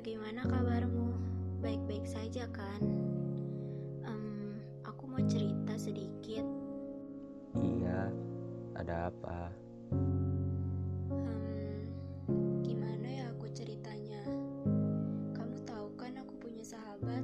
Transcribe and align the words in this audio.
bagaimana 0.00 0.48
kabarmu? 0.48 1.12
Baik-baik 1.60 2.08
saja 2.08 2.48
kan? 2.56 2.80
Em, 4.00 4.56
aku 4.80 5.04
mau 5.04 5.20
cerita 5.28 5.76
sedikit. 5.76 6.40
Iya, 7.60 8.08
ada 8.80 9.12
apa? 9.12 9.52
Hmm, 11.12 11.84
gimana 12.64 13.04
ya 13.12 13.28
aku 13.28 13.52
ceritanya? 13.52 14.24
Kamu 15.36 15.68
tahu 15.68 15.92
kan 16.00 16.16
aku 16.16 16.32
punya 16.48 16.64
sahabat? 16.64 17.20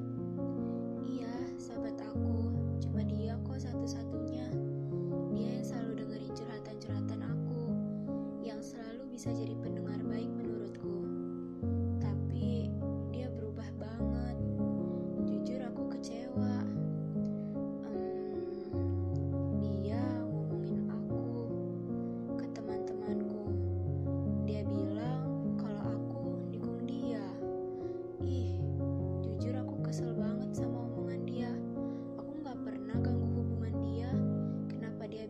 Iya, 1.01 1.33
sahabat 1.57 1.97
aku. 1.97 2.53
Cuma 2.85 3.01
dia 3.09 3.41
kok 3.41 3.57
satu-satunya. 3.57 4.53
Dia 5.33 5.49
yang 5.49 5.65
selalu 5.65 6.05
dengerin 6.05 6.33
curhatan-curhatan 6.37 7.25
aku, 7.25 7.73
yang 8.45 8.61
selalu 8.61 9.09
bisa 9.17 9.33
jadi 9.33 9.57
pendengar 9.65 9.97
baik 10.05 10.29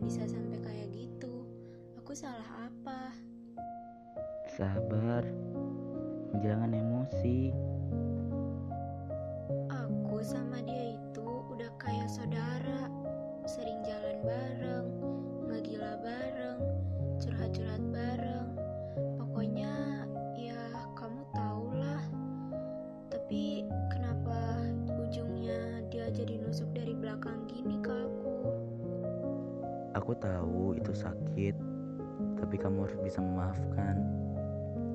bisa 0.07 0.23
sampai 0.23 0.55
kayak 0.63 0.87
gitu? 0.95 1.43
Aku 1.99 2.15
salah 2.15 2.47
apa? 2.63 3.11
Sabar, 4.55 5.27
jangan 6.39 6.71
emosi. 6.71 7.51
Aku 9.67 10.23
sama 10.23 10.63
dia 10.63 10.95
itu 10.95 11.27
udah 11.51 11.67
kayak 11.75 12.07
saudara. 12.07 12.87
Sering 13.51 13.83
jalan 13.83 14.23
bareng, 14.23 14.87
ngegila 15.51 15.99
bareng, 15.99 16.63
curhat-curhat 17.19 17.83
bareng. 17.91 18.47
Pokoknya 19.19 20.07
ya 20.39 20.87
kamu 20.95 21.27
tau 21.35 21.67
lah. 21.75 22.03
Tapi 23.11 23.67
kenapa 23.91 24.71
ujungnya 24.87 25.83
dia 25.91 26.07
jadi 26.15 26.39
nusuk 26.47 26.71
dari 26.71 26.95
belakang 26.95 27.43
gini? 27.51 27.76
Aku 29.97 30.13
tahu 30.13 30.77
itu 30.77 30.93
sakit, 30.93 31.57
tapi 32.37 32.55
kamu 32.61 32.85
harus 32.85 33.01
bisa 33.01 33.17
memaafkan. 33.17 33.97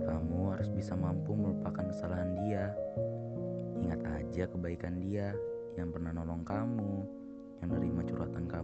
Kamu 0.06 0.54
harus 0.54 0.70
bisa 0.70 0.94
mampu 0.94 1.34
melupakan 1.34 1.90
kesalahan 1.90 2.38
dia. 2.38 2.70
Ingat 3.82 3.98
aja 4.06 4.46
kebaikan 4.46 5.02
dia 5.02 5.34
yang 5.74 5.90
pernah 5.90 6.14
nolong 6.14 6.46
kamu, 6.46 7.02
yang 7.58 7.68
nerima 7.74 8.06
curhatan 8.06 8.46
kamu 8.46 8.61